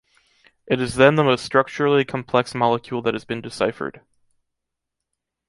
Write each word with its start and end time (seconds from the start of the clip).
It 0.65 0.81
is 0.81 0.95
then 0.95 1.13
the 1.13 1.23
most 1.23 1.45
structurally 1.45 2.03
complex 2.03 2.55
molecule 2.55 3.03
that 3.03 3.13
has 3.13 3.23
been 3.23 3.39
deciphered. 3.39 4.01